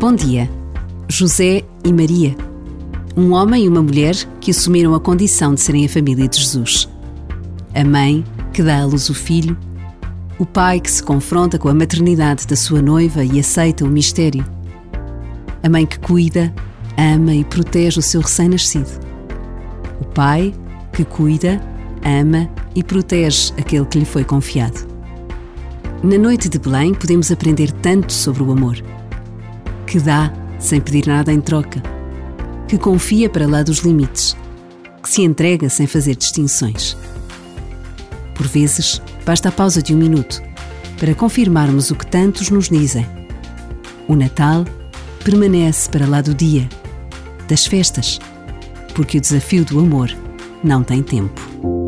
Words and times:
Bom 0.00 0.14
dia. 0.14 0.50
José 1.10 1.62
e 1.84 1.92
Maria. 1.92 2.34
Um 3.14 3.32
homem 3.32 3.66
e 3.66 3.68
uma 3.68 3.82
mulher 3.82 4.14
que 4.40 4.50
assumiram 4.50 4.94
a 4.94 4.98
condição 4.98 5.52
de 5.54 5.60
serem 5.60 5.84
a 5.84 5.90
família 5.90 6.26
de 6.26 6.38
Jesus. 6.38 6.88
A 7.74 7.84
mãe 7.84 8.24
que 8.50 8.62
dá 8.62 8.80
à 8.80 8.86
luz 8.86 9.10
o 9.10 9.14
filho. 9.14 9.54
O 10.38 10.46
pai 10.46 10.80
que 10.80 10.90
se 10.90 11.02
confronta 11.02 11.58
com 11.58 11.68
a 11.68 11.74
maternidade 11.74 12.46
da 12.46 12.56
sua 12.56 12.80
noiva 12.80 13.22
e 13.22 13.38
aceita 13.38 13.84
o 13.84 13.88
mistério. 13.88 14.42
A 15.62 15.68
mãe 15.68 15.84
que 15.84 15.98
cuida, 15.98 16.50
ama 16.96 17.34
e 17.34 17.44
protege 17.44 17.98
o 17.98 18.02
seu 18.02 18.22
recém-nascido. 18.22 18.88
O 20.00 20.04
pai 20.06 20.54
que 20.94 21.04
cuida, 21.04 21.60
ama 22.02 22.48
e 22.74 22.82
protege 22.82 23.52
aquele 23.58 23.84
que 23.84 23.98
lhe 23.98 24.06
foi 24.06 24.24
confiado. 24.24 24.80
Na 26.02 26.16
noite 26.16 26.48
de 26.48 26.58
Belém 26.58 26.94
podemos 26.94 27.30
aprender 27.30 27.70
tanto 27.70 28.14
sobre 28.14 28.42
o 28.42 28.50
amor 28.50 28.82
que 29.90 29.98
dá 29.98 30.32
sem 30.60 30.80
pedir 30.80 31.08
nada 31.08 31.32
em 31.32 31.40
troca, 31.40 31.82
que 32.68 32.78
confia 32.78 33.28
para 33.28 33.48
lá 33.48 33.64
dos 33.64 33.78
limites, 33.78 34.36
que 35.02 35.10
se 35.10 35.22
entrega 35.22 35.68
sem 35.68 35.84
fazer 35.84 36.14
distinções. 36.14 36.96
Por 38.36 38.46
vezes, 38.46 39.02
basta 39.26 39.48
a 39.48 39.52
pausa 39.52 39.82
de 39.82 39.92
um 39.92 39.98
minuto 39.98 40.40
para 40.96 41.12
confirmarmos 41.12 41.90
o 41.90 41.96
que 41.96 42.06
tantos 42.06 42.50
nos 42.50 42.68
dizem. 42.68 43.04
O 44.06 44.14
Natal 44.14 44.64
permanece 45.24 45.90
para 45.90 46.06
lá 46.06 46.20
do 46.20 46.34
dia, 46.34 46.68
das 47.48 47.66
festas, 47.66 48.20
porque 48.94 49.18
o 49.18 49.20
desafio 49.20 49.64
do 49.64 49.80
amor 49.80 50.16
não 50.62 50.84
tem 50.84 51.02
tempo. 51.02 51.79